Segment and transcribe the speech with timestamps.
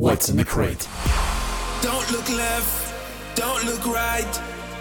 [0.00, 0.88] What's in the crate?
[1.82, 2.94] Don't look left,
[3.36, 4.32] don't look right.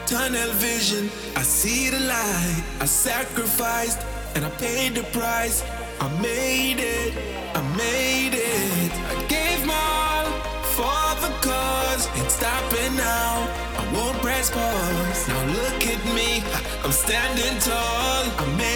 [0.05, 2.63] Tunnel vision, I see the light.
[2.79, 3.99] I sacrificed
[4.35, 5.61] and I paid the price.
[5.99, 7.13] I made it,
[7.53, 8.91] I made it.
[9.11, 10.31] I gave my all
[10.77, 12.07] for the cause.
[12.23, 13.45] It's stopping now.
[13.75, 15.27] I won't press pause.
[15.27, 16.41] Now look at me,
[16.85, 18.23] I'm standing tall.
[18.39, 18.68] I made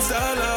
[0.00, 0.49] inside.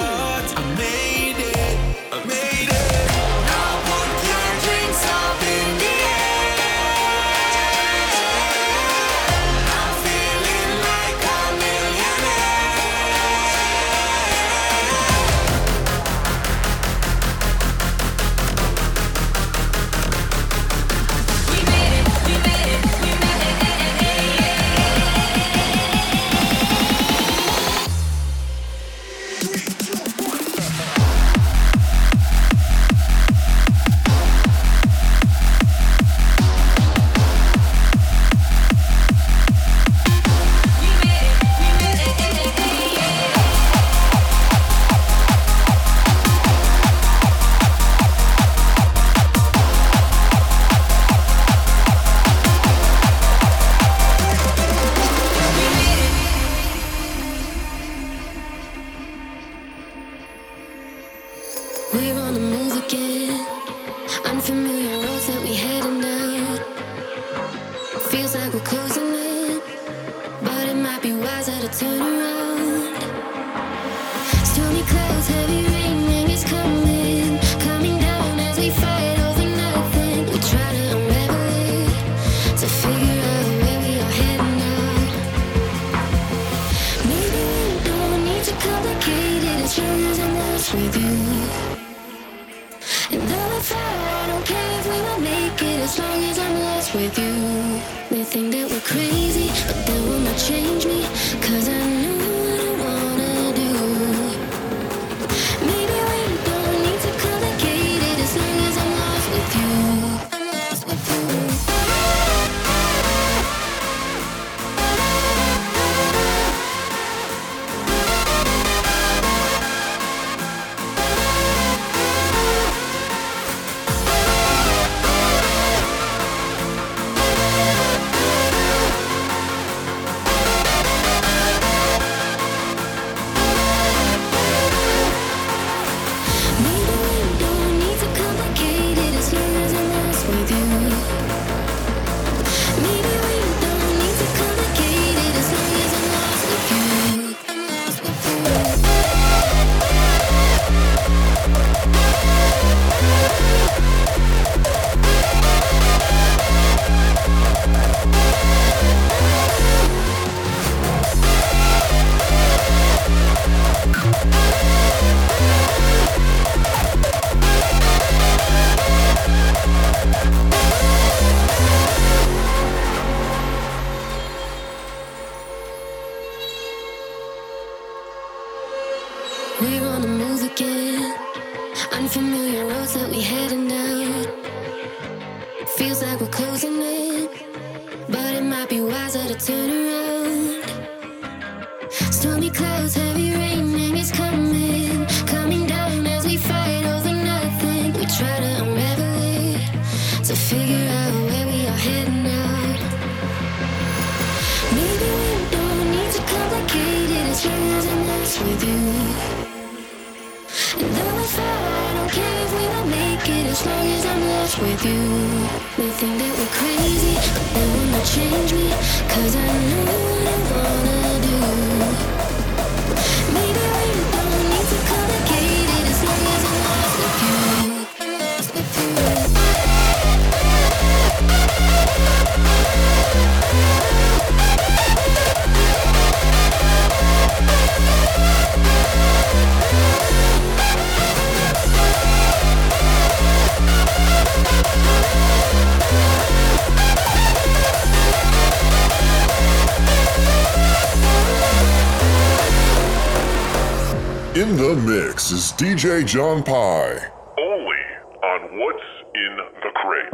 [255.54, 257.12] DJ John Pye.
[257.40, 257.84] Only
[258.24, 258.84] on What's
[259.16, 260.14] in the Crate.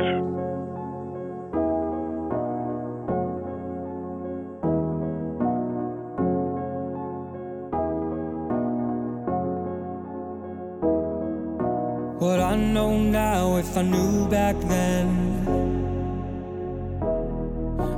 [12.19, 15.07] What I know now, if I knew back then,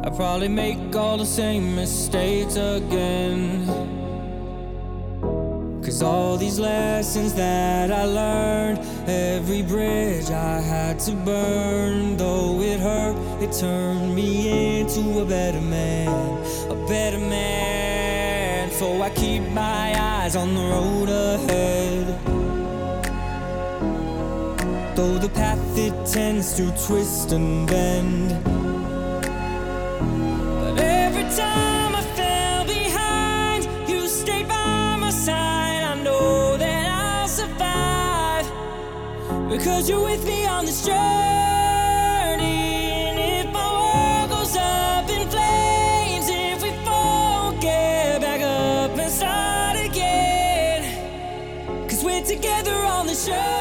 [0.04, 3.91] I'd probably make all the same mistakes again.
[5.83, 8.80] Cause all these lessons that I learned,
[9.10, 15.60] every bridge I had to burn, though it hurt, it turned me into a better
[15.60, 16.07] man,
[16.69, 18.69] a better man.
[18.69, 22.07] So I keep my eyes on the road ahead.
[24.95, 28.61] Though the path it tends to twist and bend.
[39.59, 40.95] Cause you're with me on this journey.
[42.39, 49.12] And if my world goes up in flames, if we fall, get back up and
[49.12, 50.86] start again.
[51.89, 53.61] Cause we're together on the journey.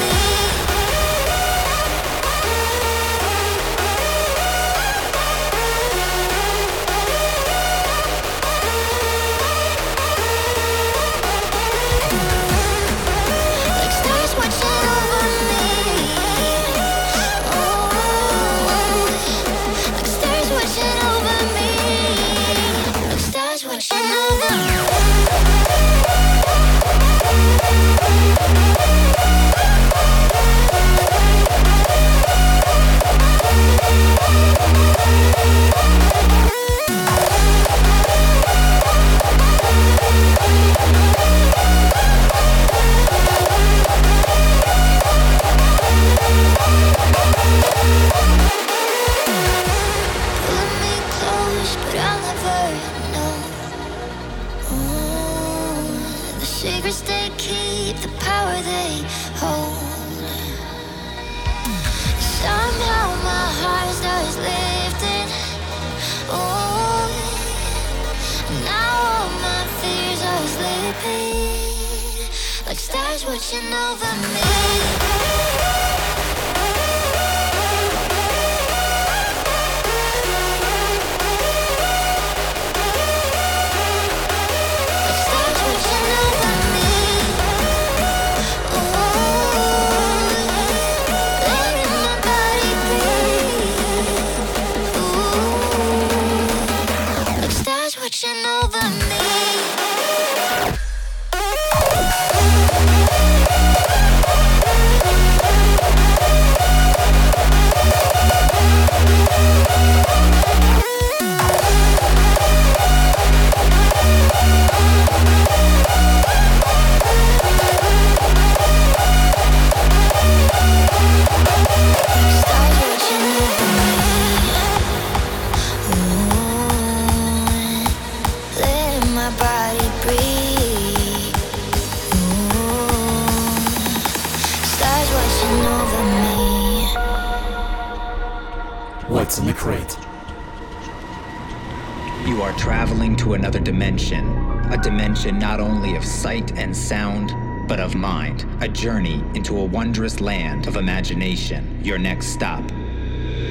[148.81, 151.79] journey into a wondrous land of imagination.
[151.85, 152.67] Your next stop,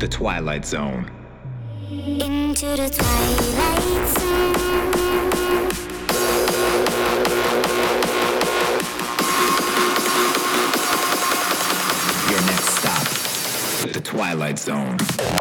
[0.00, 1.08] the Twilight Zone.
[1.88, 4.50] Into the Twilight Zone.
[12.28, 15.39] Your next stop, the Twilight Zone.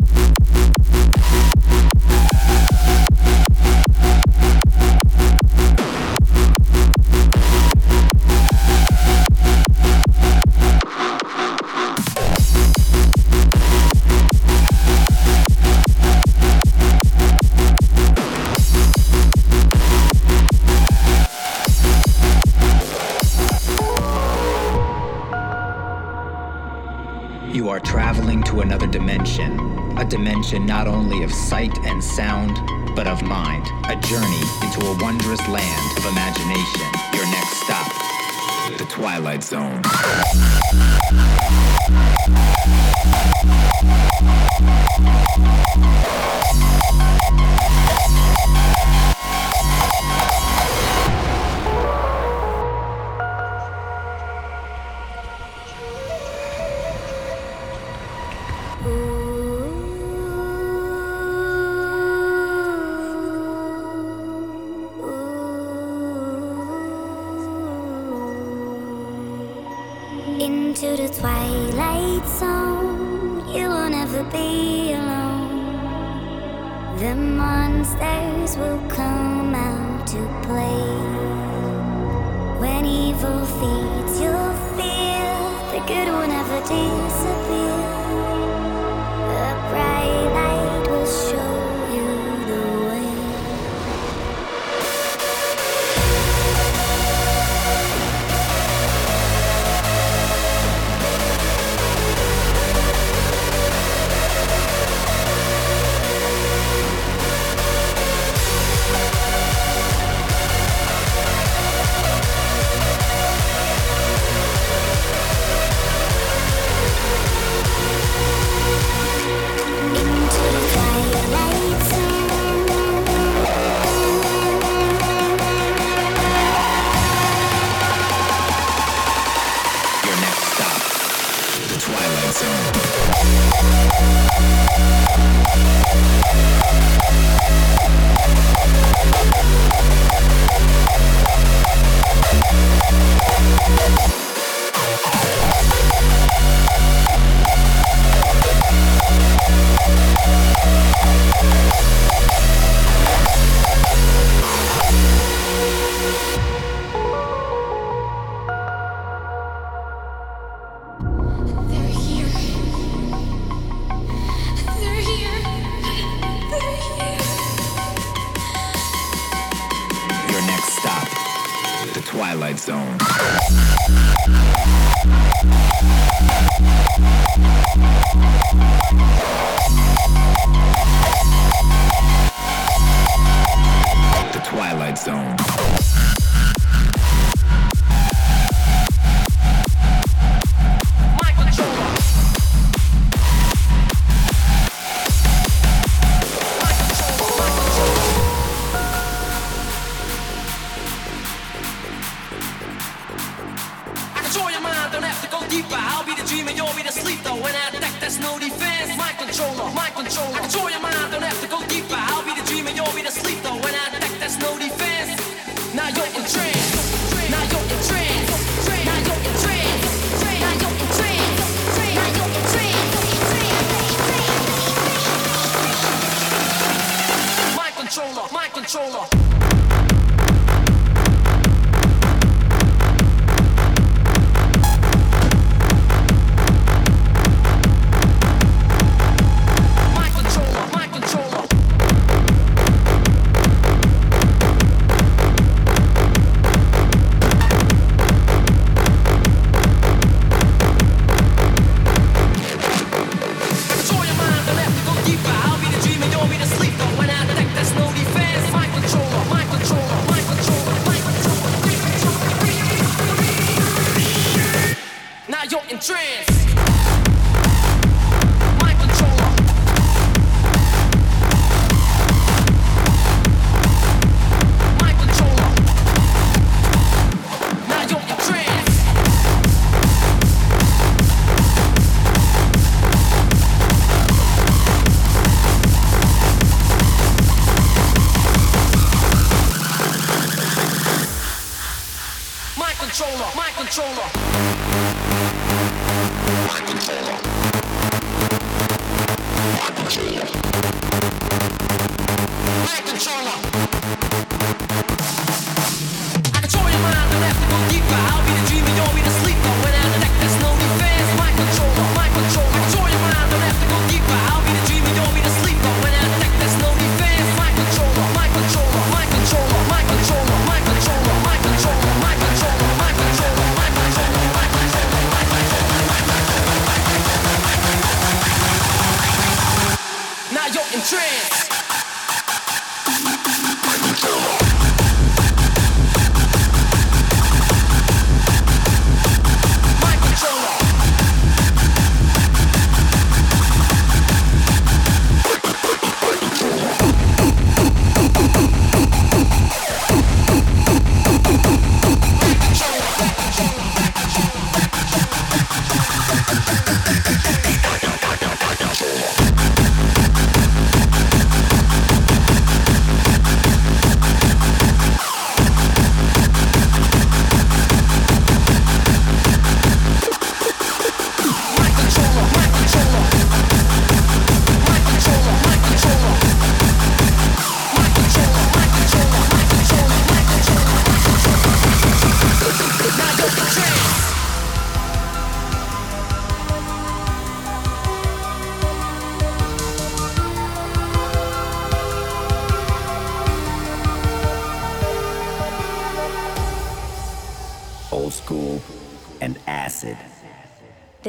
[31.30, 32.58] of sight and sound,
[32.96, 33.66] but of mind.
[33.86, 36.88] A journey into a wondrous land of imagination.
[37.14, 39.82] Your next stop, the Twilight Zone.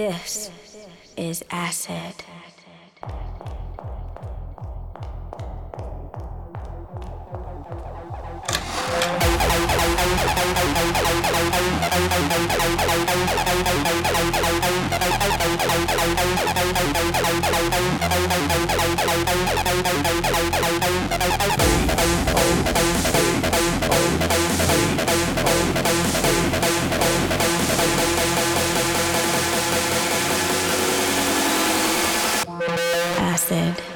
[0.01, 0.51] This
[1.15, 2.15] is acid.
[33.51, 33.90] said,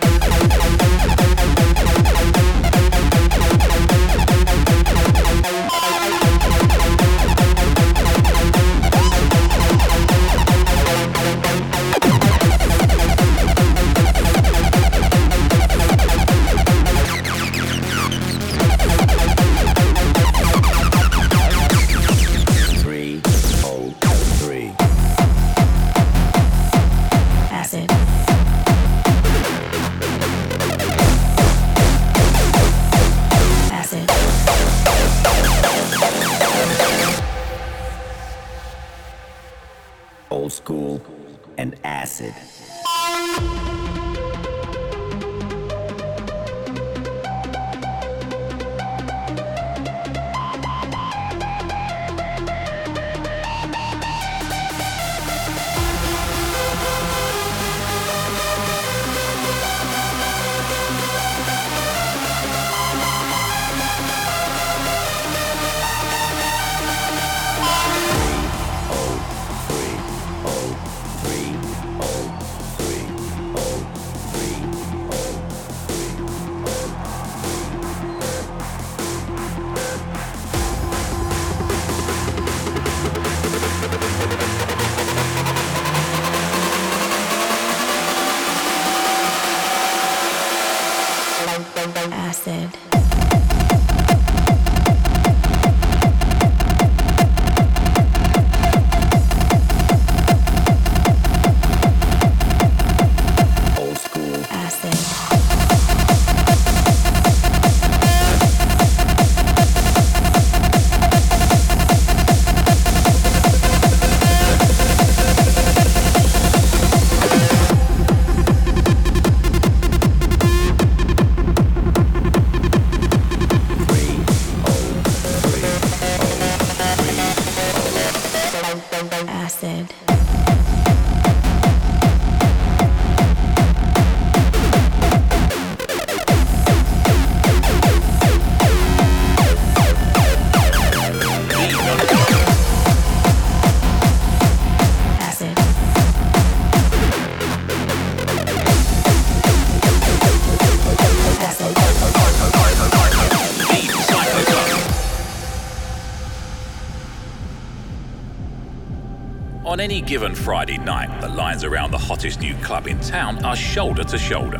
[159.85, 164.03] any given Friday night, the lines around the hottest new club in town are shoulder
[164.03, 164.59] to shoulder.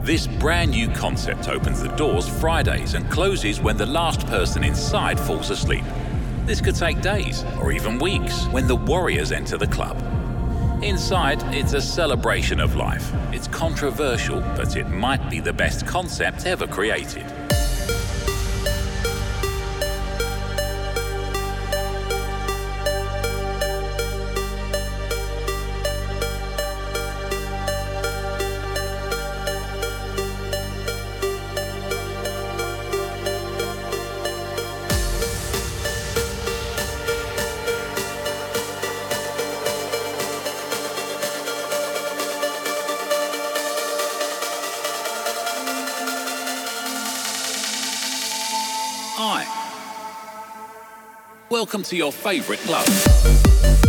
[0.00, 5.20] This brand new concept opens the doors Fridays and closes when the last person inside
[5.20, 5.84] falls asleep.
[6.46, 9.98] This could take days or even weeks when the Warriors enter the club.
[10.82, 13.12] Inside, it's a celebration of life.
[13.32, 17.26] It's controversial, but it might be the best concept ever created.
[51.76, 53.85] Welcome to your favorite club.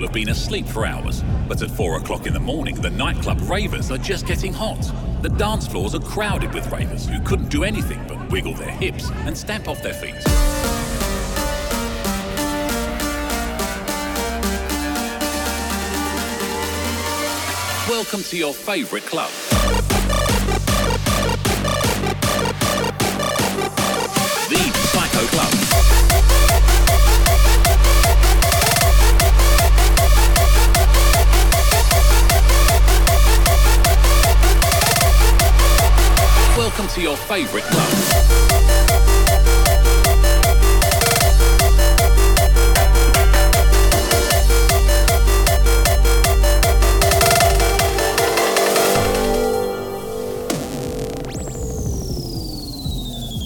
[0.00, 1.22] People have been asleep for hours.
[1.46, 4.80] But at four o'clock in the morning, the nightclub ravers are just getting hot.
[5.20, 9.10] The dance floors are crowded with ravers who couldn't do anything but wiggle their hips
[9.26, 10.14] and stamp off their feet.
[17.86, 19.30] Welcome to your favorite club.
[36.80, 37.90] Welcome to your favorite club.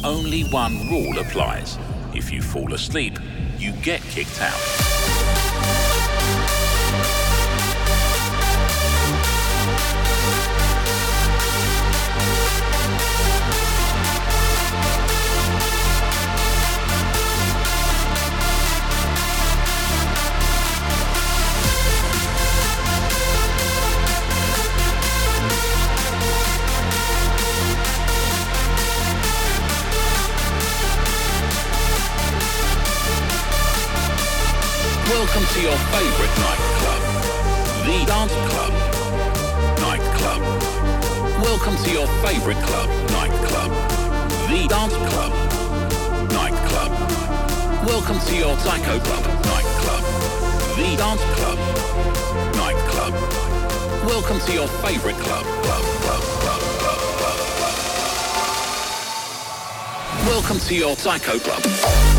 [0.04, 1.76] Only one rule applies.
[2.14, 3.18] If you fall asleep,
[3.58, 4.83] you get kicked out.
[35.64, 37.02] Your favorite nightclub,
[37.88, 38.72] the Dance Club.
[39.80, 40.42] Nightclub.
[41.40, 43.70] Welcome to your favorite club, nightclub,
[44.50, 45.32] the Dance Club.
[46.32, 46.92] Nightclub.
[47.86, 50.04] Welcome to your Psycho Club, nightclub,
[50.76, 51.58] the Dance Club.
[52.60, 53.14] Nightclub.
[54.04, 57.76] Welcome to your favorite club, club, club, club, club, club, club.
[60.28, 62.13] Welcome to your Psycho Club.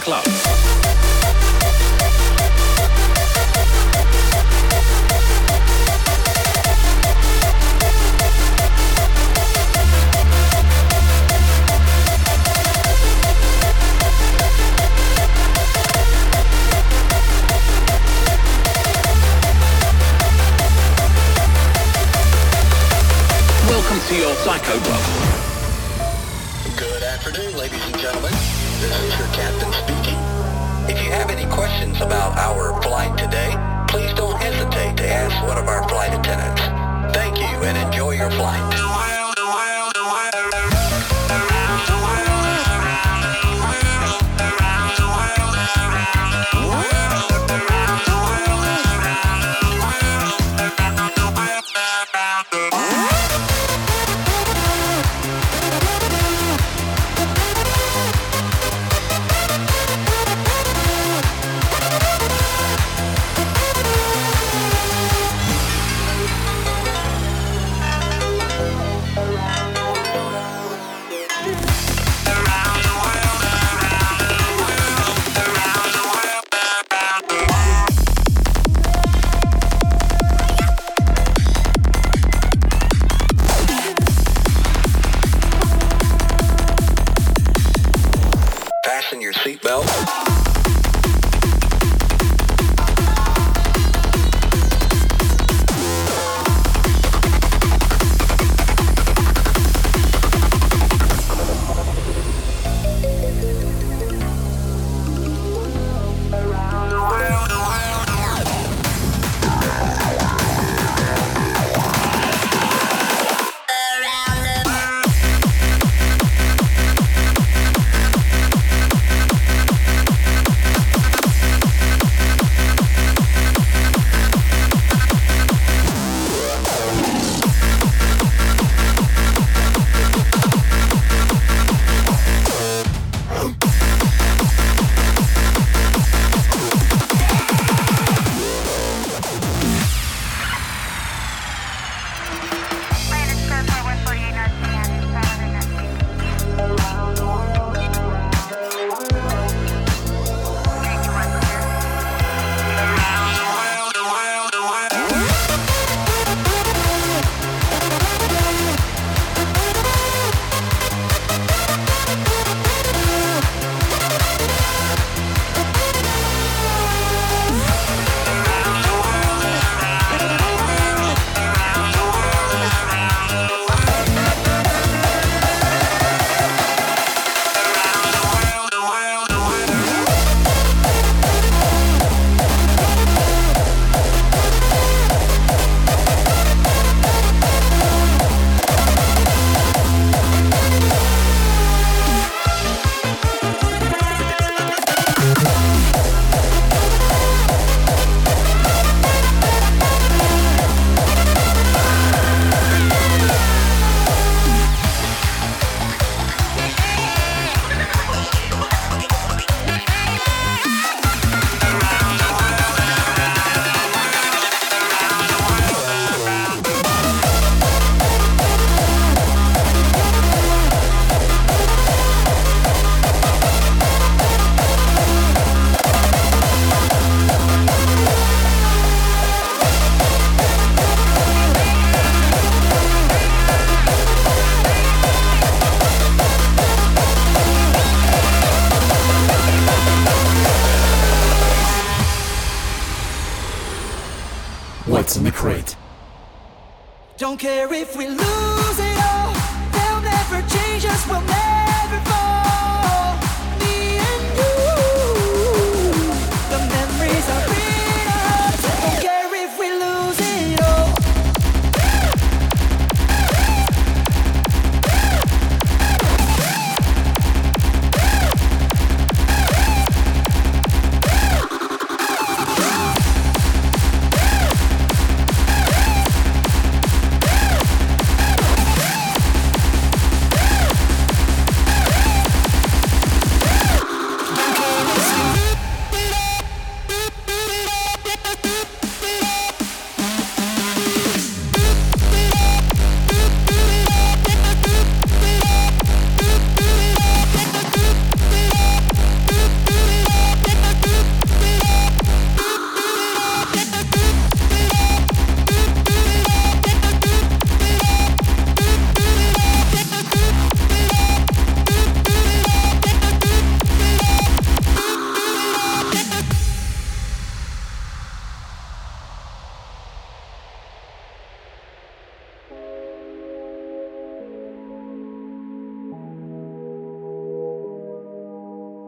[0.00, 0.45] Club.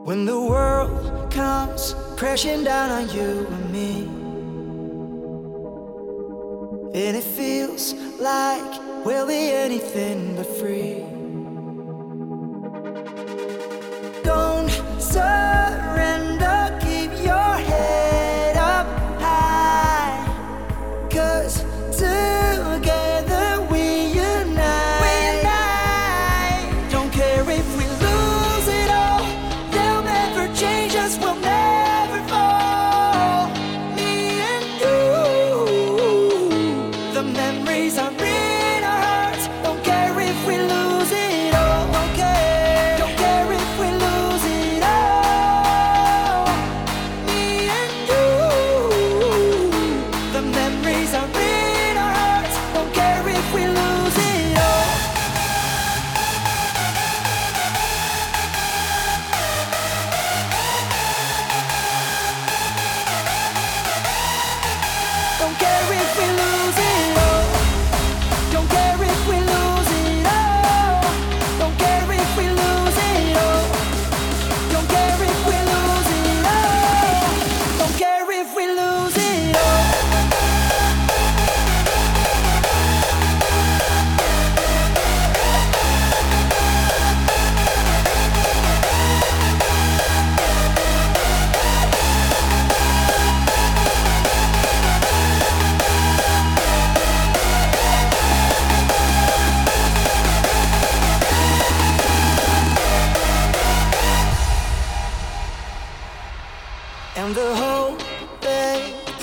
[0.08, 4.04] When the world comes crashing down on you and me,
[6.98, 11.04] and it feels like we'll be anything but free.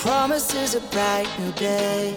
[0.06, 2.16] promises a bright new day.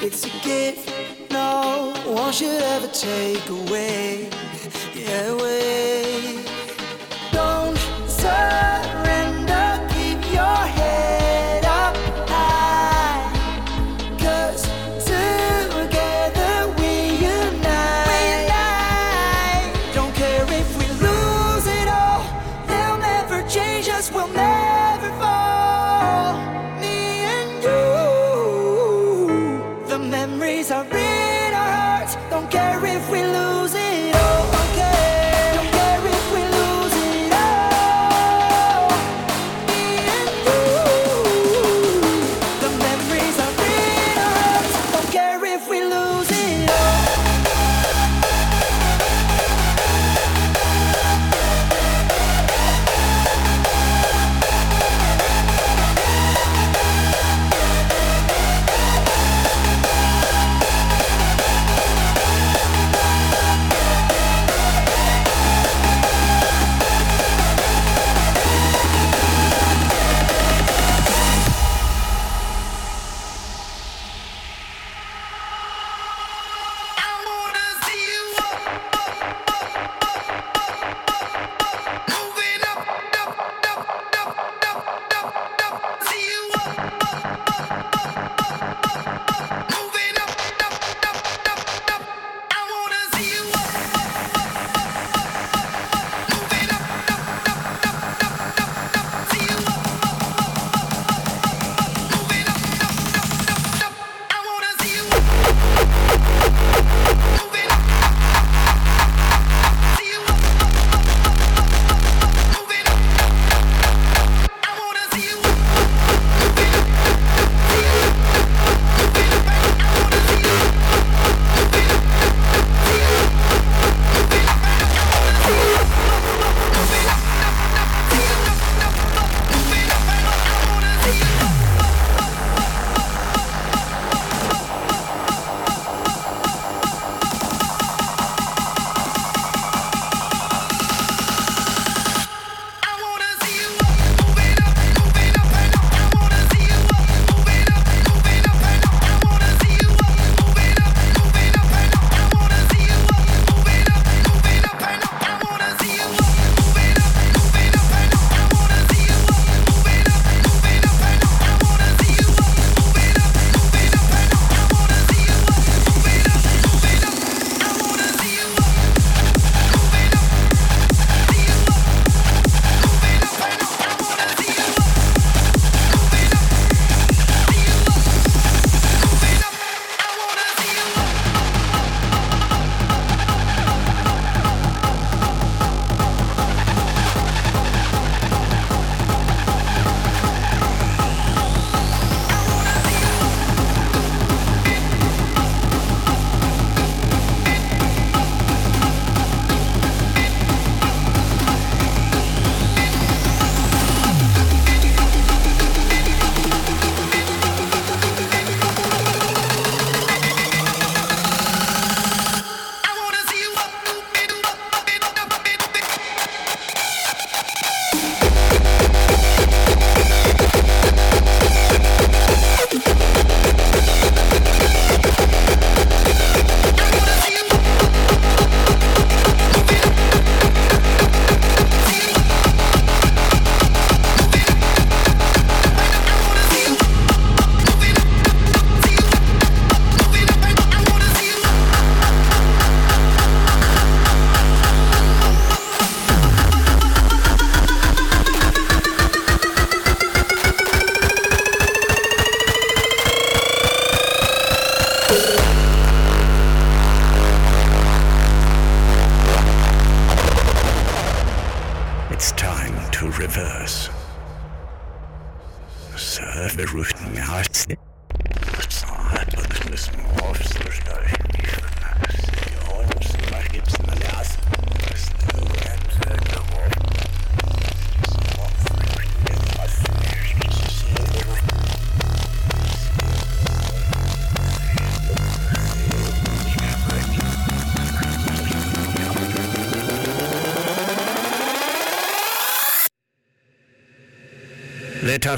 [0.00, 4.30] It's a gift no one should ever take away.
[4.94, 5.97] Yeah, away.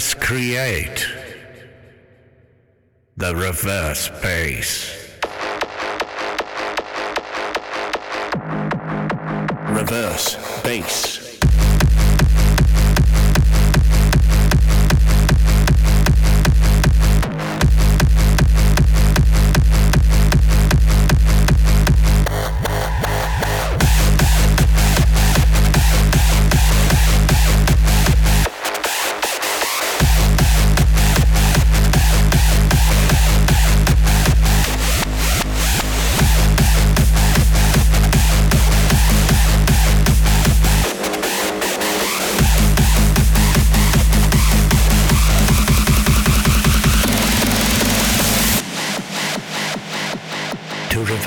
[0.00, 1.06] Us create
[3.18, 4.96] the reverse bass.
[9.68, 10.39] Reverse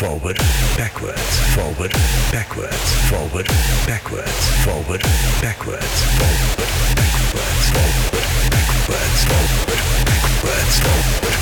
[0.00, 0.38] Forward,
[0.78, 1.38] backwards.
[1.54, 1.92] Forward,
[2.32, 2.94] backwards.
[3.10, 3.46] Forward,
[3.86, 4.48] backwards.
[4.64, 5.02] Forward,
[5.42, 6.04] backwards.
[6.16, 7.68] Forward, backwards.
[7.68, 9.20] Forward, backwards.
[9.28, 9.76] Forward,
[10.08, 10.80] backwards.
[10.80, 11.36] Forward,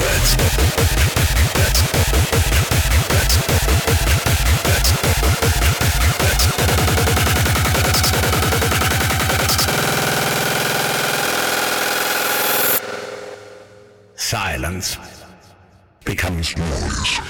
[0.00, 0.30] backwards.
[14.16, 14.96] Silence
[16.06, 17.29] becomes noise.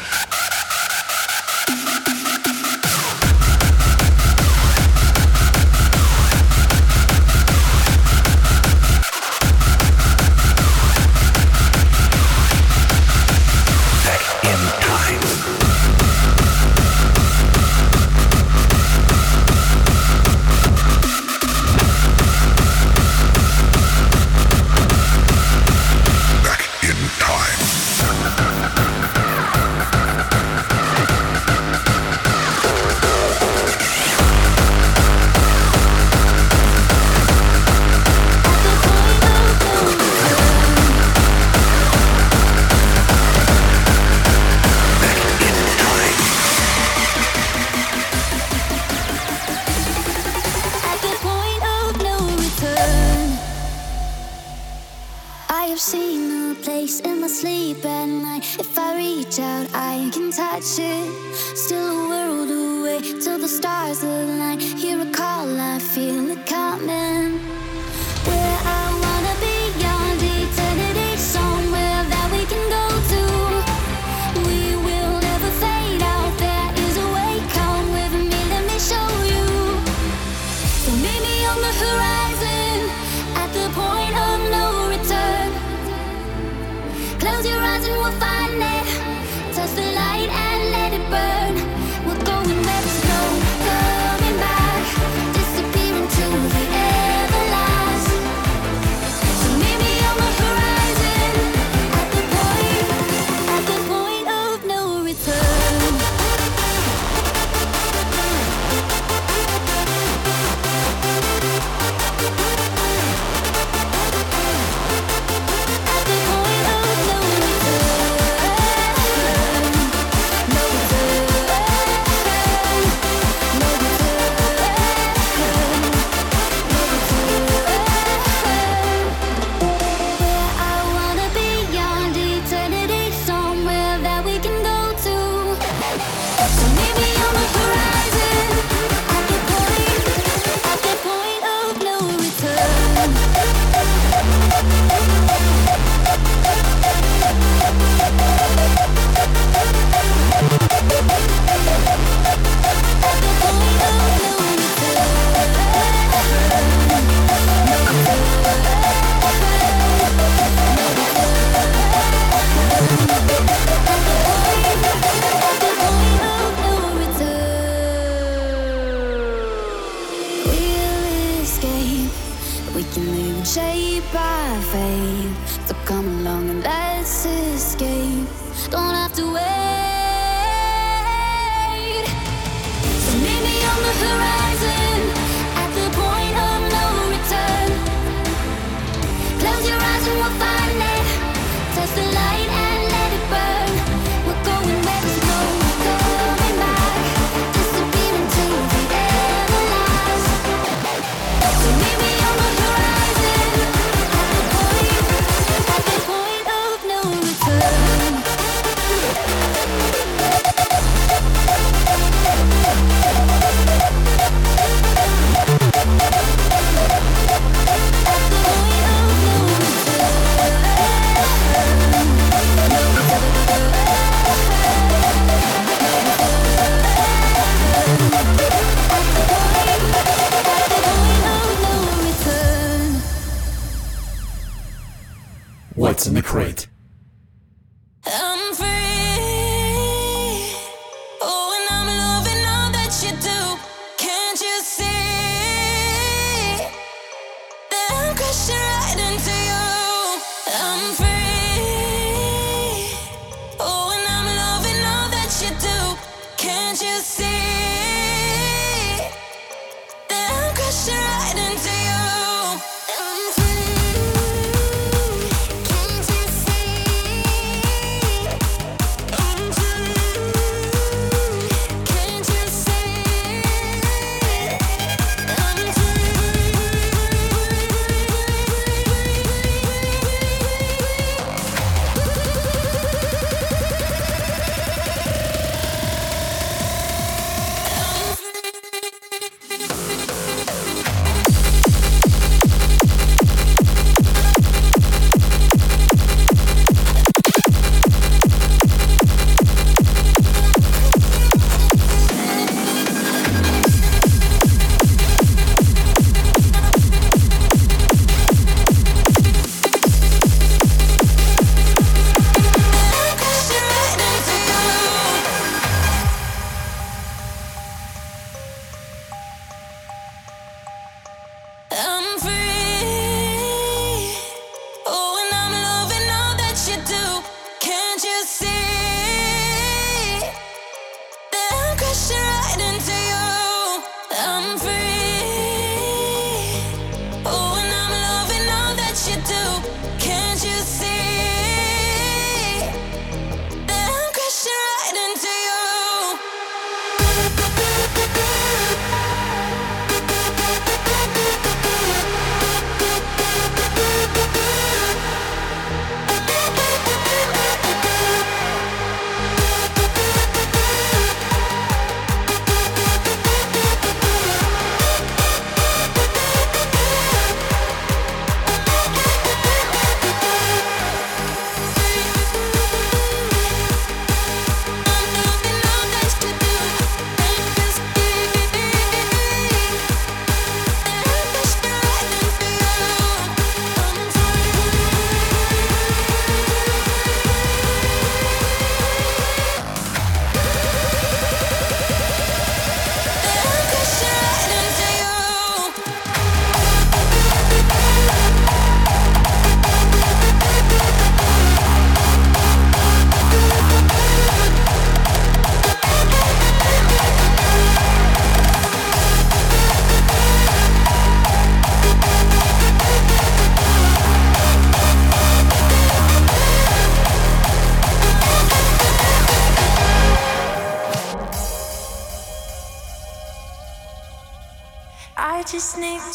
[55.80, 58.44] Seen a place in my sleep at night.
[58.58, 61.56] If I reach out, I can touch it.
[61.56, 64.60] Still a world away till the stars align.
[64.60, 67.40] Hear a call, I feel it coming.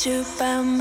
[0.06, 0.75] You by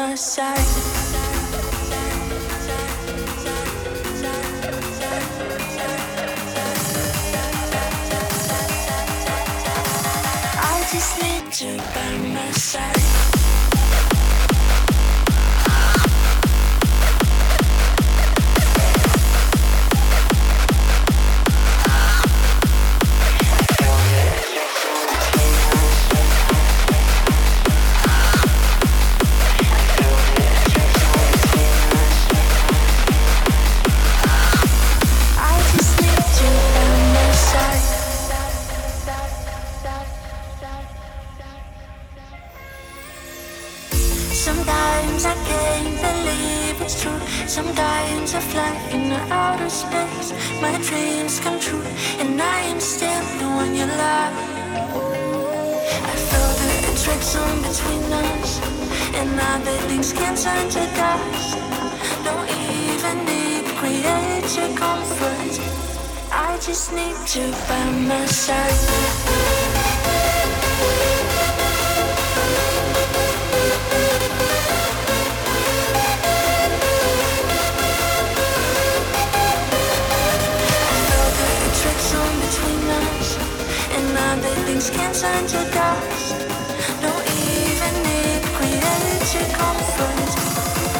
[84.90, 86.34] Can turn to dust.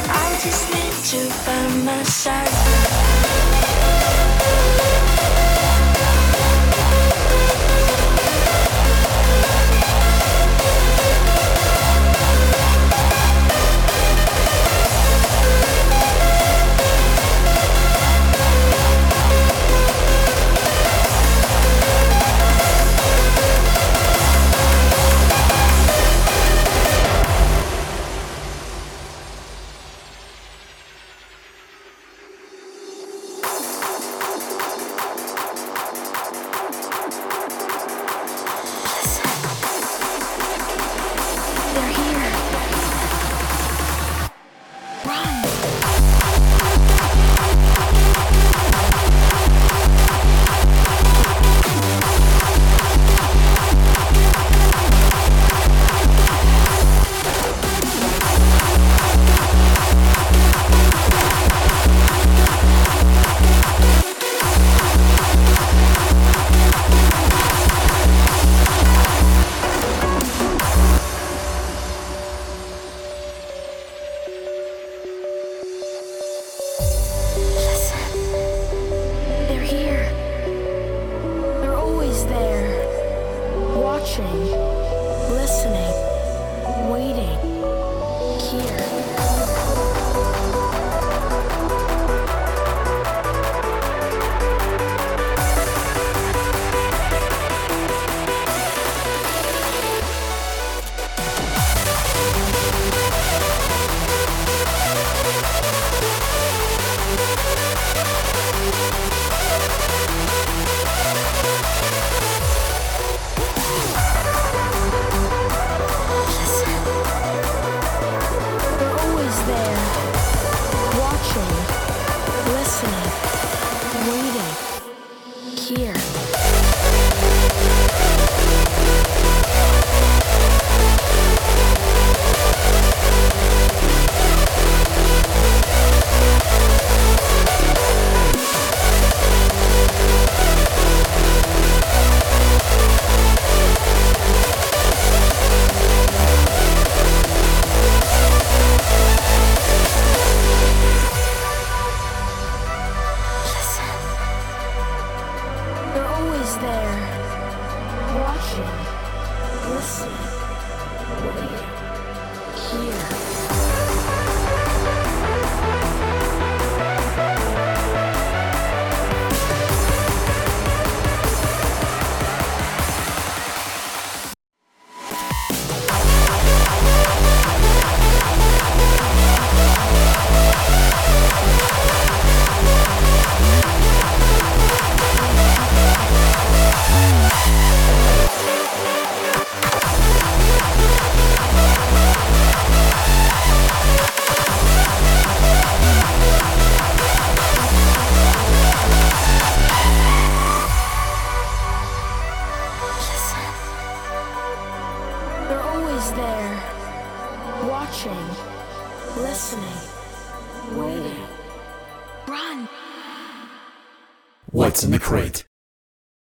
[0.09, 0.95] I just need
[1.85, 2.94] my side.